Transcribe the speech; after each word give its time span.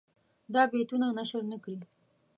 دا 0.53 0.61
بیتونه 0.71 1.07
نشر 1.19 1.41
نه 1.51 1.57
کړي. 1.63 1.79